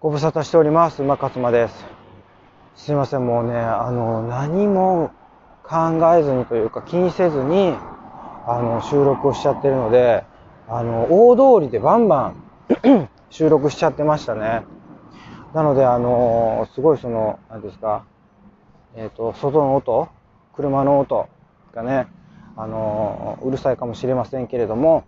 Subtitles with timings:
[0.00, 1.02] ご無沙汰しております。
[1.02, 1.84] 馬勝間です。
[2.76, 5.10] すいません、もうね、あの、何も
[5.64, 7.74] 考えずにというか気にせずに、
[8.46, 10.22] あの、収録をしちゃってるので、
[10.68, 14.62] あの、大通りでバンバン 収録しちゃってましたね。
[15.52, 18.04] なので、あの、すごいその、何ですか、
[18.94, 20.06] えっ、と、外の音、
[20.54, 21.26] 車の音
[21.74, 22.06] がね、
[22.56, 25.02] あの、うるさいかもしれませんけれども、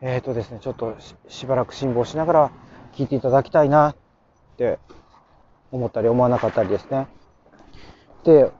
[0.00, 0.96] えっ、とですね、ちょっと
[1.28, 2.50] しばらく辛抱しながら
[2.96, 3.96] 聞いていただきたいなっ
[4.56, 4.78] て
[5.72, 7.08] 思ったり思わなかったりですね。
[8.24, 8.50] で、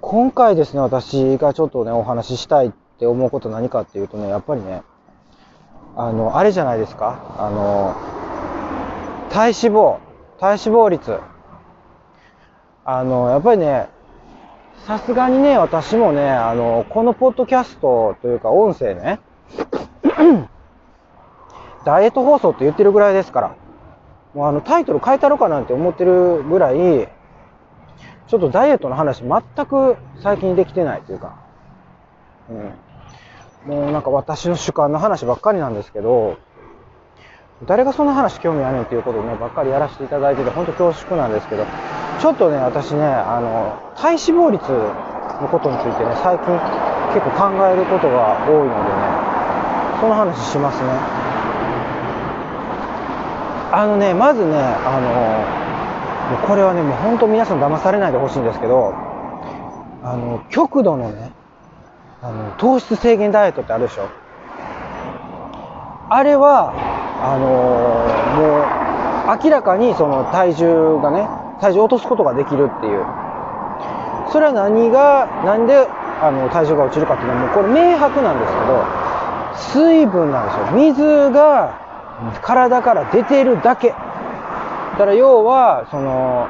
[0.00, 4.82] 今回ですね、私がちょっとね、お話ししたいって思うこと何かっていうとね、やっぱりね、
[5.96, 7.94] あの、あれじゃないですか、あの、
[9.30, 9.98] 体脂肪、
[10.38, 11.18] 体脂肪率。
[12.84, 13.88] あの、やっぱりね、
[14.86, 19.20] さすがにね、私もね、あの、このポッドキャストというか音声ね、
[21.84, 23.56] ダイエット放送って言ってるぐらいですから、
[24.34, 27.08] もうあのタイトル変えたろかなんて思ってるぐらい、
[28.26, 31.36] ちょっとダイエットの話全く最近できてないというか、
[32.50, 32.52] う
[33.68, 33.70] ん。
[33.70, 36.36] もうなんか私の主観の話ばっかりなんですけど、
[37.66, 41.64] 誰がそんな話興味あるねんっていうことをね、ばっかりやらせていただいてて、本当恐縮なんですけど、
[42.20, 44.68] ちょっとね、私ね、あの、体脂肪率
[45.40, 46.52] のことについてね、最近
[47.14, 51.23] 結構考えることが多いのでね、その話しますね。
[53.76, 58.94] あのね、まずね、あの、もうこれはね、もう本当皆さん騙されないでほしいんですけど、
[60.04, 61.32] あの、極度のね、
[62.22, 64.06] あの、糖質制限ダイエットってあるでしょ？
[66.08, 66.70] あれは、
[67.20, 67.48] あの
[68.38, 71.28] もう、明らかにその体重がね、
[71.60, 73.04] 体重を落とすことができるっていう。
[74.30, 75.88] それは何が、なんで、
[76.22, 78.52] あの、体重が落ちるかっていうのはもうこれ明白なんです
[79.66, 80.66] けど、水分なんですよ。
[80.78, 81.82] 水が
[82.42, 83.88] 体から出てるだけ。
[83.88, 83.94] だ
[84.98, 86.48] から要は、その、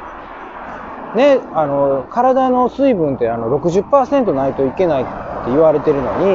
[1.14, 5.12] ね、あの、体の水分ってあの60%ないといけないって
[5.46, 6.26] 言われてるのに、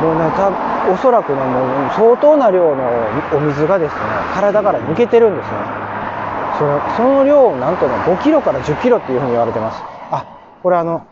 [0.00, 0.50] もうね、た
[0.90, 2.82] おそらくね、もう相当な量の
[3.34, 4.00] お水がですね、
[4.34, 5.56] 体から抜けてるんですね。
[6.58, 9.82] そのその量を、なんとね、5キロから10キロっていうふうに言われてます。
[10.10, 10.26] あ、
[10.62, 11.06] これあの、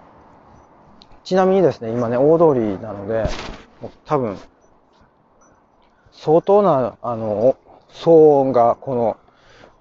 [1.25, 3.25] ちなみにですね、今ね、大通りなので、
[4.05, 4.37] 多分、
[6.21, 7.57] 相当な、あの、
[7.91, 9.17] 騒音が、この、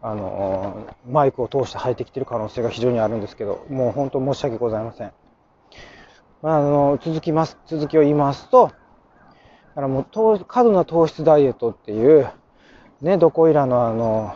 [0.04, 5.12] あの、マイクを通して入ってきてる可能性が非常にあるんですけど、もう本当申し訳ございません。
[6.44, 8.72] あの、続きます、続きを言いますと、だ
[9.76, 12.30] からもう、過度な糖質ダイエットっていう、
[13.02, 14.36] ね、どこいらのあの、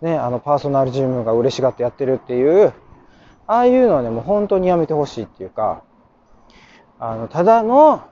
[0.00, 2.72] ね、あの、パーソナルジムが嬉しがってやってるっていう、
[3.48, 5.82] ああいうのはね、もう本当にやめてほしいっていうか、
[7.00, 8.04] あの、ただの、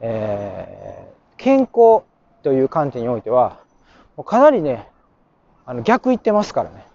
[0.00, 2.04] えー、健康
[2.42, 3.60] という観点においては、
[4.16, 4.88] もうかなりね、
[5.64, 6.86] あの逆言ってますからね。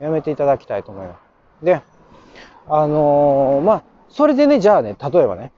[0.00, 1.14] やめていただきたいと思いま
[1.60, 1.64] す。
[1.64, 1.80] で、
[2.68, 5.52] あのー、まあ、それでね、じゃあね、例えばね、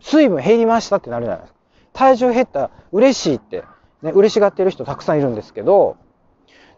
[0.00, 1.58] 水分減りましたってなるじゃないですか。
[1.92, 3.64] 体重減った、嬉しいって、
[4.02, 5.96] ね、嬉しがってる人たくさんいるんですけど、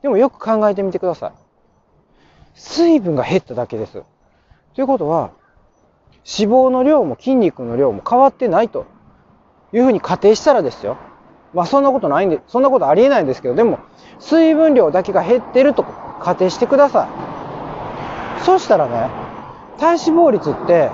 [0.03, 1.33] でもよく考えてみてください。
[2.55, 4.03] 水分が減っただけです。
[4.75, 5.31] ということは、
[6.25, 8.87] 脂肪の量も筋肉の量も変わってないと
[9.73, 10.97] いうふうに仮定したらですよ。
[11.55, 13.79] まあそんなことないんで、そんなことありえないんですけど、でも
[14.19, 15.85] 水分量だけが減ってると
[16.21, 17.09] 仮定してくださ
[18.41, 18.45] い。
[18.45, 19.11] そしたらね、
[19.79, 20.91] 体脂肪率って、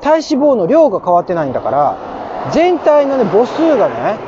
[0.00, 1.96] 体脂肪の量が変わってないんだから、
[2.52, 4.18] 全体のね、母数がね、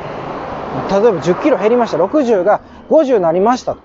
[0.89, 1.97] 例えば10キロ減りました。
[1.97, 3.75] 60が50になりました。
[3.75, 3.79] ね、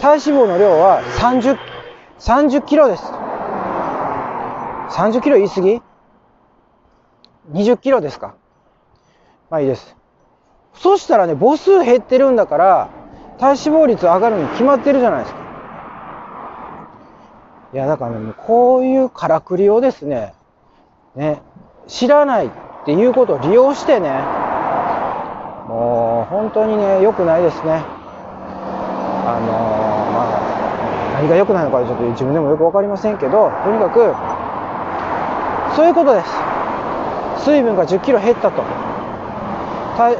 [0.00, 1.58] 体脂肪の量は30、
[2.20, 3.04] 30キロです。
[4.90, 5.82] 30キロ言い過ぎ？
[7.52, 8.34] ?20 キロですか
[9.50, 9.96] まあいいです。
[10.74, 12.88] そしたらね、母数減ってるんだから、
[13.38, 15.42] 体脂肪率上がるに決まってるじゃないですか。
[17.74, 20.34] いや、だからね、こういうからくりをですね、
[21.14, 21.42] ね、
[21.86, 22.50] 知らないっ
[22.84, 24.10] ていうことを利用してね、
[25.68, 27.82] もう本当にね、良くないですね。
[29.24, 29.52] あの、
[30.12, 34.14] まあ、何が良くないのかちょっと自分でもよくわかりませんけど、とにかく、
[35.76, 36.51] そういうことです。
[37.44, 38.62] 水分が10キロ減ったと。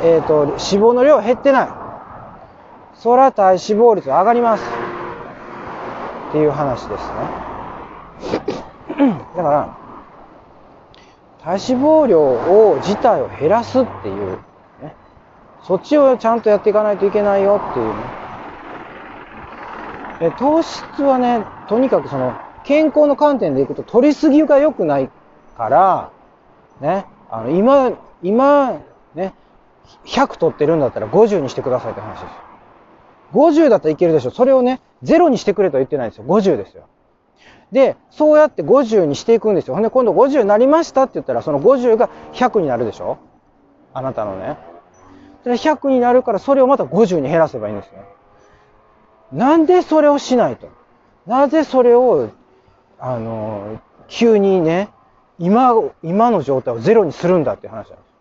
[0.04, 1.68] えーと、脂肪の量減ってない。
[2.94, 4.64] そら体脂肪率上がります。
[6.28, 7.10] っていう話です
[8.98, 9.14] ね。
[9.36, 9.68] だから、
[11.42, 14.38] 体脂肪量を自体を減らすっていう、
[14.82, 14.94] ね、
[15.62, 17.94] そっちをちゃんとやっていかないといけないよっていうね。
[20.20, 22.34] え糖質はね、とにかくその、
[22.64, 25.10] 健康の観点でいくと取りすぎが良くない
[25.56, 26.10] から、
[26.80, 27.92] ね、あの、今、
[28.22, 28.80] 今、
[29.14, 29.34] ね、
[30.06, 32.28] 100取ってるんだったら50にしてくださいって話ですよ。
[33.32, 34.30] 50だったらいけるでしょ。
[34.30, 36.24] それをね、0にしてくれとは言ってないですよ。
[36.24, 36.84] 50ですよ。
[37.72, 39.74] で、そうやって50にしていくんですよ。
[39.74, 43.18] ほんで、今度50になりましたって言ったら、その50が100になるでしょ
[43.94, 44.58] あなたのね。
[45.44, 47.94] で100になるから、それをまた50に減らせばいいんですよ。
[49.32, 50.68] なんでそれをしないと？
[51.26, 52.30] なぜそれを、
[52.98, 54.90] あの、急にね、
[55.42, 55.72] 今、
[56.04, 58.12] 今の状態をゼロにするんだっていう話なんです。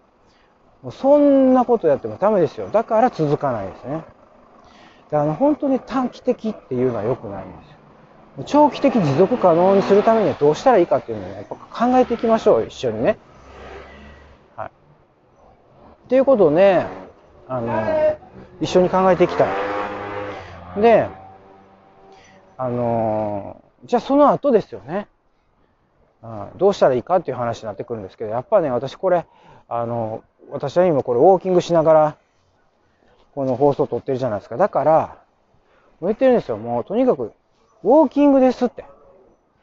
[0.82, 2.68] もうそんなことやってもダメですよ。
[2.70, 4.04] だから続かないですね。
[5.12, 7.72] あの、本当に短期的っていうのは良くないんです
[8.40, 8.44] よ。
[8.46, 13.20] 長期的持続可能にするためにはどうしたらいいかっていうのをね、考えていきましょう、一緒にね。
[14.56, 14.72] はい。
[16.06, 16.88] っていうことをね、
[17.48, 18.18] あの、
[18.62, 20.82] 一緒に考えていきたい。
[20.82, 21.08] で、
[22.58, 25.08] あの、じゃあその後ですよね。
[26.24, 29.26] うん、どうしたらいいかっていう話になってくるんですけど、やっぱね、私これ、
[29.68, 32.18] あの、私は今これウォーキングしながら、
[33.34, 34.58] この放送を撮ってるじゃないですか。
[34.58, 35.18] だから、
[36.00, 36.58] もう言ってるんですよ。
[36.58, 37.34] もうとにかく
[37.84, 38.86] ウォーキングですって。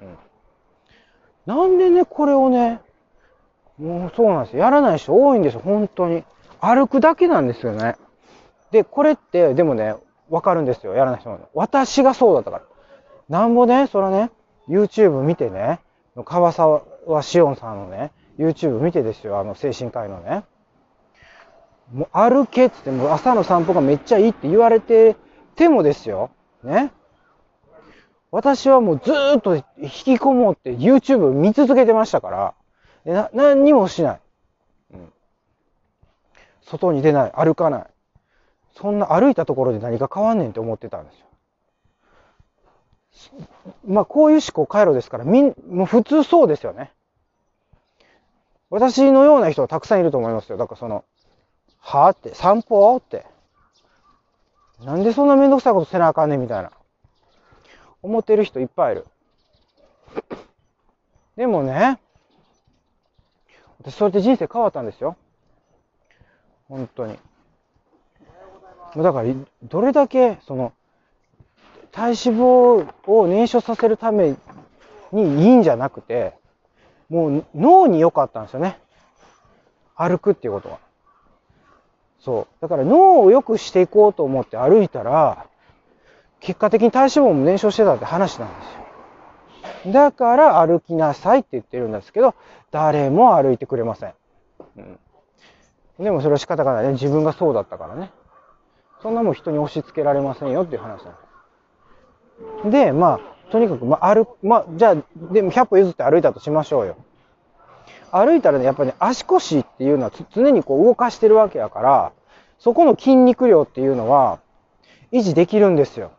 [0.01, 0.17] うん。
[1.47, 2.81] なんでね、これをね、
[3.79, 4.63] もうそうなんですよ。
[4.63, 6.25] やらない人多いんですよ、本当に。
[6.61, 7.97] 歩くだけなんですよね。
[8.71, 9.95] で、これって、でもね、
[10.31, 11.49] わかるんですよ、やらない人も。
[11.55, 12.63] 私がそうだったから。
[13.29, 14.31] なんぼね、それね、
[14.69, 15.81] YouTube 見てね、
[16.25, 16.83] 川沢
[17.23, 20.45] 志音さんのね、YouTube 見てですよ、あの精神科医のね。
[21.93, 25.17] もう歩けっつって、もう朝の散歩がめっちゃいいって言われて
[25.57, 26.31] てもですよ、
[26.63, 26.93] ね。
[28.31, 32.55] 私はもうずーっと引きこもって YouTube 見続けてましたか
[33.05, 34.21] ら、な、何にもしない。
[34.93, 35.13] うん。
[36.63, 37.87] 外に出ない、歩かない。
[38.77, 41.27] そんな歩いたところで何が変わんねんって思ってたんですよ。
[43.87, 46.93] まあ、こういう思考回路ですから、みん、もう普通そうですよね。
[48.71, 50.59] 私のような人はたくさんいると思いますよ。
[50.59, 51.05] だからその、
[51.79, 53.27] はぁって、散歩って。
[54.85, 56.71] なんでそんなめんどくさいことせなあかんねんみたいな。
[58.03, 59.07] 思ってる人いっぱいいる。
[61.37, 61.99] でもね、
[63.81, 65.17] 私そうやって人生変わったんですよ。
[66.69, 67.19] 本当に。
[68.97, 70.73] だから、どれだけ、その、
[71.93, 74.35] 体脂肪を燃焼させるため
[75.13, 76.35] にいいんじゃなくて、
[77.09, 78.79] もう脳に良かったんですよね。
[79.97, 80.79] 歩くっていうことは。
[82.21, 82.63] そう。
[82.63, 85.47] だから脳を良くしていこうと思って歩いたら、
[86.41, 88.55] 結果的に体脂肪も燃焼してたって話なんで
[89.85, 89.93] すよ。
[89.93, 92.35] だから歩きなさいって言ってるんですけど、
[92.71, 94.15] 誰も歩いてくれません。
[94.77, 94.99] うん。
[96.05, 96.93] でもそれは仕方がないね。
[96.93, 98.11] 自分がそうだったからね。
[99.03, 101.28] そんなもん人に押し付けられませんよっていう話なんです。
[102.65, 104.97] で、まあ、とにかく、まあ、歩、まあ、じゃあ、
[105.33, 106.97] でも100歩譲って歩いたとしましょうよ。
[108.11, 112.13] 歩いたらね、やっぱり、ね、足腰っていうのは常にこう動かしてるわけやから、
[112.59, 114.41] そこの筋肉量っていうのは
[115.13, 116.13] 維持できるんですよ。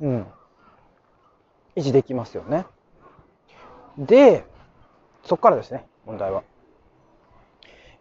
[0.00, 0.26] うん。
[1.76, 2.66] 維持できますよね。
[3.98, 4.44] で、
[5.24, 6.42] そこからですね、問題は。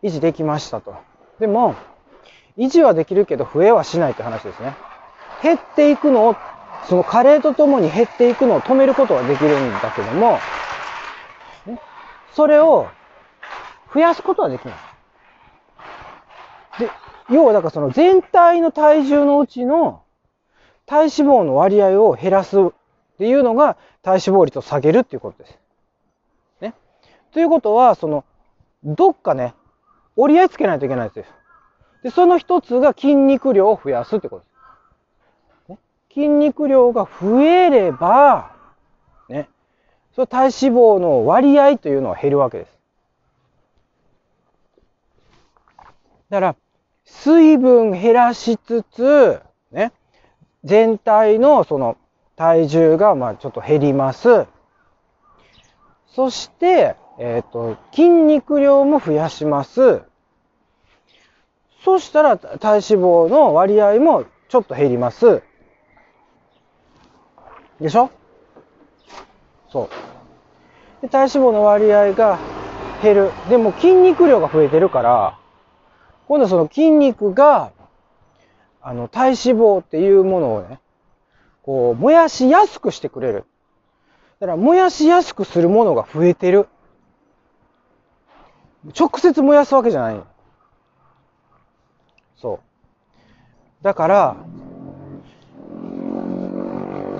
[0.02, 0.96] 維持できましたと。
[1.40, 1.76] でも、
[2.58, 4.76] 維持はできるけど増えはしないって話ですね。
[5.44, 6.36] 減っていくのを、
[6.88, 10.40] その加齢とともに減っていくのを止めることはできるんだけども、
[12.34, 12.88] それを
[13.94, 14.76] 増やすことはできない。
[16.80, 16.90] で、
[17.30, 20.02] 要はだからその全体の体重のうちの
[20.86, 22.72] 体脂肪の割合を減らすっ
[23.18, 25.60] ていうのが体脂肪率を下げるっていうことです。
[26.62, 26.74] ね。
[27.34, 28.26] ということは、その、
[28.84, 29.54] どっかね、
[30.16, 31.26] 折り合いつけないといけないですよ。
[32.04, 34.53] で、その一つが筋肉量を増やすってことです。
[36.14, 38.52] 筋肉量が増えれば、
[39.30, 39.50] ね、
[40.14, 42.78] その体脂肪の割合というのは減るわけです。
[46.30, 46.56] だから、
[47.06, 49.42] 水分減らしつつ、
[49.72, 49.92] ね、
[50.64, 51.98] 全体のその
[52.36, 54.46] 体重がまあちょっと減ります。
[56.08, 60.04] そして、えっ、ー、と、筋肉量も増やします。
[61.84, 65.42] そしたら体脂肪の割合もちょっと減ります。
[67.80, 68.10] でしょ？
[69.72, 69.90] そう。
[71.02, 72.40] で体脂肪の割合が
[73.02, 73.32] 減る。
[73.50, 75.38] でも筋肉量が増えてるから、
[76.28, 77.72] 今度はその筋肉が
[78.86, 80.80] あの、体脂肪っていうものをね、
[81.62, 83.46] こう、燃やしやすくしてくれる。
[84.42, 86.68] だから、燃やしやすくするものが増えてる。
[89.00, 90.22] 直接燃やすわけじゃない。
[92.36, 93.84] そう。
[93.84, 94.36] だから、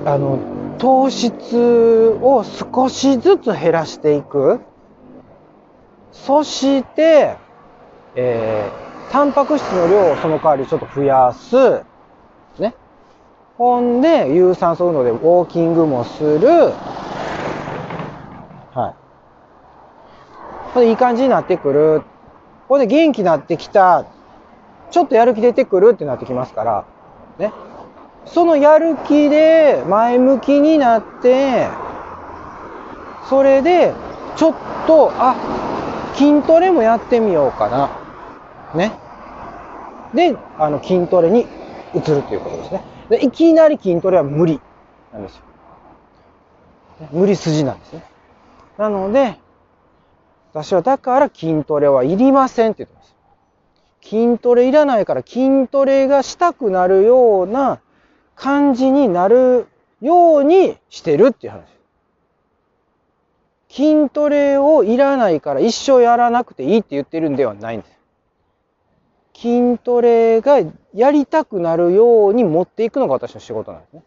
[0.06, 0.40] あの、
[0.80, 4.60] 糖質を少しずつ減らしていく。
[6.12, 7.38] そして、
[8.16, 11.84] えー、タンパク質の量をその代わりちょっと増やす。
[12.60, 12.76] ね。
[13.58, 16.50] ほんで、有酸素運動でウォーキングもする。
[18.74, 20.74] はい。
[20.74, 22.02] ほんで、いい感じになってくる。
[22.68, 24.06] ほんで、元気になってきた。
[24.92, 26.86] ちょっとやる気出てくるってなってきますから。
[27.40, 27.54] ね。
[28.26, 31.68] そのやる気で前向きになって、
[33.30, 33.94] それで、
[34.36, 34.54] ちょっ
[34.88, 35.36] と、あ、
[36.16, 37.90] 筋トレもやってみようかな。
[38.76, 38.92] ね。
[40.14, 41.46] で、あの、筋トレに
[41.94, 42.84] 移るということですね。
[43.10, 44.60] でいきなり筋トレは無理
[45.12, 45.42] なんですよ。
[47.12, 48.04] 無理筋なんですね。
[48.78, 49.38] なので、
[50.54, 53.16] 私はだから筋トレはいりませんって言ってます。
[54.04, 57.80] 筋トレいらないから筋トレがしたくなるような
[58.36, 59.68] 感じになる
[60.02, 61.64] ようにしてるっていう話。
[63.70, 67.94] 筋トレをいらないから一生やらなくていいって言ってるんではないんです。
[69.36, 70.60] 筋トレが
[70.94, 74.04] やりたくなるように持っていくのが私の仕事なんですね。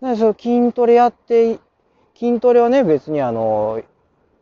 [0.00, 1.60] なのでその筋トレやって、
[2.18, 3.80] 筋トレはね、別にあの、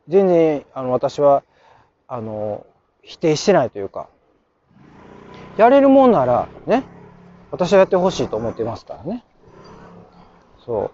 [0.09, 1.43] 全然あの私は
[2.09, 2.67] あの、
[3.03, 4.09] 否定してないというか、
[5.59, 6.85] やれるもんならね、
[7.51, 9.25] 私はやってほしいと思ってますからね。
[10.65, 10.91] そう。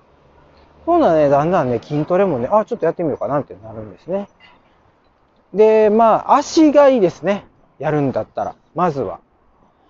[0.86, 4.28] そうなね、だんだんね、筋トレもね、あ、ちょっとやってみようかなってなるんですね。
[5.52, 7.44] で、まあ、足がいいですね。
[7.78, 8.54] やるんだったら。
[8.74, 9.20] まずは。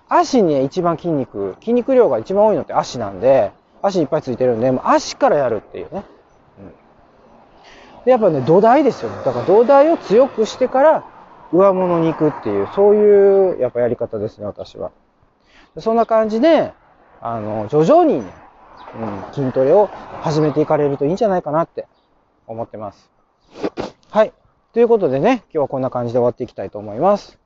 [0.09, 6.05] 足に、ね、一番筋肉、筋肉量が一番多いのって足なんで、足いっぱいついてるんで、もう足からやるっていうね。
[6.59, 8.05] うん。
[8.05, 9.17] で、やっぱね、土台ですよね。
[9.25, 11.05] だから土台を強くしてから、
[11.53, 14.91] 上物に行くっていう、そういう、やっぱやり方ですね、私は。
[15.79, 16.73] そんな感じで、
[17.21, 18.33] あの、徐々にね、
[18.99, 19.89] うん、筋トレを
[20.23, 21.87] 始めていかれるといいんじゃないかなって
[22.47, 23.11] 思ってます。
[24.11, 24.33] はい。
[24.73, 27.39] ということでね、今日はこんな感じで終わっていきたいと思います。